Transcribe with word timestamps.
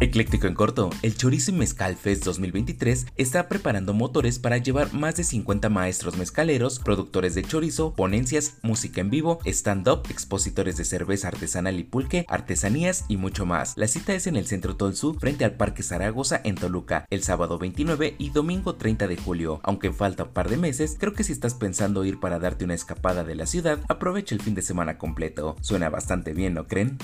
Ecléctico 0.00 0.48
en 0.48 0.54
corto, 0.54 0.90
el 1.02 1.16
Chorizo 1.16 1.52
y 1.52 1.54
Mezcal 1.54 1.96
Fest 1.96 2.24
2023 2.24 3.06
está 3.16 3.48
preparando 3.48 3.94
motores 3.94 4.38
para 4.38 4.58
llevar 4.58 4.92
más 4.92 5.16
de 5.16 5.24
50 5.24 5.68
maestros 5.68 6.16
mezcaleros, 6.16 6.80
productores 6.80 7.34
de 7.34 7.42
chorizo, 7.42 7.94
ponencias, 7.94 8.58
música 8.62 9.00
en 9.00 9.10
vivo, 9.10 9.38
stand-up, 9.44 10.02
expositores 10.10 10.76
de 10.76 10.84
cerveza 10.84 11.28
artesanal 11.28 11.78
y 11.78 11.84
pulque, 11.84 12.26
artesanías 12.28 13.04
y 13.08 13.16
mucho 13.16 13.46
más. 13.46 13.74
La 13.76 13.86
cita 13.86 14.14
es 14.14 14.26
en 14.26 14.36
el 14.36 14.46
Centro 14.46 14.76
Tolsu 14.76 15.14
frente 15.14 15.44
al 15.44 15.54
Parque 15.54 15.84
Zaragoza 15.84 16.40
en 16.42 16.56
Toluca, 16.56 17.06
el 17.10 17.22
sábado 17.22 17.58
29 17.58 18.16
y 18.18 18.30
domingo 18.30 18.74
30 18.74 19.06
de 19.06 19.16
julio. 19.16 19.60
Aunque 19.62 19.92
falta 19.92 20.24
un 20.24 20.32
par 20.32 20.50
de 20.50 20.56
meses, 20.56 20.96
creo 20.98 21.12
que 21.12 21.24
si 21.24 21.32
estás 21.32 21.54
pensando 21.54 22.04
ir 22.04 22.18
para 22.18 22.40
darte 22.40 22.64
una 22.64 22.74
escapada 22.74 23.22
de 23.22 23.36
la 23.36 23.46
ciudad, 23.46 23.78
aprovecha 23.88 24.34
el 24.34 24.42
fin 24.42 24.54
de 24.54 24.62
semana 24.62 24.98
completo. 24.98 25.56
Suena 25.60 25.88
bastante 25.88 26.34
bien, 26.34 26.54
¿no 26.54 26.66
creen? 26.66 26.98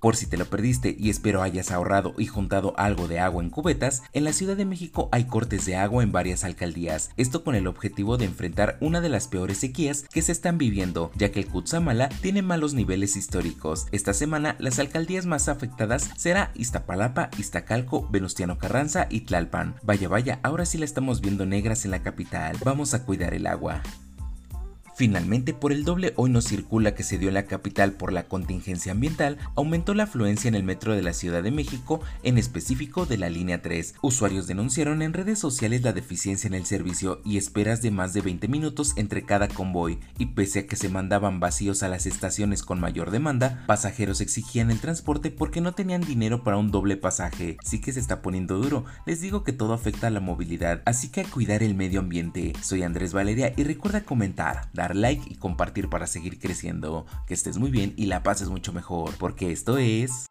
Por 0.00 0.16
si 0.16 0.26
te 0.26 0.38
lo 0.38 0.46
perdiste 0.46 0.96
y 0.98 1.10
espero 1.10 1.42
hayas 1.42 1.70
ahorrado 1.70 2.14
y 2.16 2.26
juntado 2.26 2.72
algo 2.78 3.06
de 3.06 3.20
agua 3.20 3.42
en 3.42 3.50
cubetas, 3.50 4.02
en 4.14 4.24
la 4.24 4.32
Ciudad 4.32 4.56
de 4.56 4.64
México 4.64 5.10
hay 5.12 5.24
cortes 5.24 5.66
de 5.66 5.76
agua 5.76 6.02
en 6.02 6.10
varias 6.10 6.42
alcaldías, 6.42 7.10
esto 7.18 7.44
con 7.44 7.54
el 7.54 7.66
objetivo 7.66 8.16
de 8.16 8.24
enfrentar 8.24 8.78
una 8.80 9.02
de 9.02 9.10
las 9.10 9.28
peores 9.28 9.58
sequías 9.58 10.04
que 10.10 10.22
se 10.22 10.32
están 10.32 10.56
viviendo, 10.56 11.12
ya 11.16 11.30
que 11.32 11.40
el 11.40 11.48
Cutzamala 11.48 12.08
tiene 12.22 12.40
malos 12.40 12.72
niveles 12.72 13.14
históricos. 13.16 13.88
Esta 13.92 14.14
semana 14.14 14.56
las 14.58 14.78
alcaldías 14.78 15.26
más 15.26 15.48
afectadas 15.48 16.08
será 16.16 16.50
Iztapalapa, 16.54 17.28
Iztacalco, 17.38 18.08
Venustiano 18.10 18.56
Carranza 18.56 19.06
y 19.10 19.20
Tlalpan. 19.20 19.74
Vaya 19.82 20.08
vaya, 20.08 20.40
ahora 20.42 20.64
sí 20.64 20.78
la 20.78 20.86
estamos 20.86 21.20
viendo 21.20 21.44
negras 21.44 21.84
en 21.84 21.90
la 21.90 22.02
capital. 22.02 22.56
Vamos 22.64 22.94
a 22.94 23.04
cuidar 23.04 23.34
el 23.34 23.46
agua. 23.46 23.82
Finalmente, 25.00 25.54
por 25.54 25.72
el 25.72 25.84
doble 25.84 26.12
hoy 26.16 26.28
no 26.28 26.42
circula 26.42 26.94
que 26.94 27.04
se 27.04 27.16
dio 27.16 27.28
en 27.28 27.34
la 27.34 27.46
capital 27.46 27.92
por 27.92 28.12
la 28.12 28.24
contingencia 28.24 28.92
ambiental, 28.92 29.38
aumentó 29.56 29.94
la 29.94 30.02
afluencia 30.02 30.46
en 30.46 30.54
el 30.54 30.62
metro 30.62 30.94
de 30.94 31.00
la 31.00 31.14
Ciudad 31.14 31.42
de 31.42 31.50
México, 31.50 32.02
en 32.22 32.36
específico 32.36 33.06
de 33.06 33.16
la 33.16 33.30
línea 33.30 33.62
3. 33.62 33.94
Usuarios 34.02 34.46
denunciaron 34.46 35.00
en 35.00 35.14
redes 35.14 35.38
sociales 35.38 35.80
la 35.80 35.94
deficiencia 35.94 36.48
en 36.48 36.52
el 36.52 36.66
servicio 36.66 37.22
y 37.24 37.38
esperas 37.38 37.80
de 37.80 37.90
más 37.90 38.12
de 38.12 38.20
20 38.20 38.46
minutos 38.48 38.92
entre 38.96 39.24
cada 39.24 39.48
convoy, 39.48 40.00
y 40.18 40.26
pese 40.26 40.58
a 40.58 40.66
que 40.66 40.76
se 40.76 40.90
mandaban 40.90 41.40
vacíos 41.40 41.82
a 41.82 41.88
las 41.88 42.04
estaciones 42.04 42.62
con 42.62 42.78
mayor 42.78 43.10
demanda, 43.10 43.64
pasajeros 43.66 44.20
exigían 44.20 44.70
el 44.70 44.80
transporte 44.80 45.30
porque 45.30 45.62
no 45.62 45.72
tenían 45.72 46.02
dinero 46.02 46.44
para 46.44 46.58
un 46.58 46.70
doble 46.70 46.98
pasaje. 46.98 47.56
Sí 47.64 47.80
que 47.80 47.94
se 47.94 48.00
está 48.00 48.20
poniendo 48.20 48.58
duro, 48.58 48.84
les 49.06 49.22
digo 49.22 49.44
que 49.44 49.54
todo 49.54 49.72
afecta 49.72 50.08
a 50.08 50.10
la 50.10 50.20
movilidad, 50.20 50.82
así 50.84 51.08
que 51.08 51.22
a 51.22 51.24
cuidar 51.24 51.62
el 51.62 51.74
medio 51.74 52.00
ambiente. 52.00 52.52
Soy 52.60 52.82
Andrés 52.82 53.14
Valeria 53.14 53.54
y 53.56 53.64
recuerda 53.64 54.02
comentar, 54.02 54.68
like 54.94 55.22
y 55.28 55.36
compartir 55.36 55.88
para 55.88 56.06
seguir 56.06 56.38
creciendo. 56.38 57.06
Que 57.26 57.34
estés 57.34 57.58
muy 57.58 57.70
bien 57.70 57.94
y 57.96 58.06
la 58.06 58.22
pases 58.22 58.48
mucho 58.48 58.72
mejor, 58.72 59.14
porque 59.18 59.52
esto 59.52 59.78
es... 59.78 60.26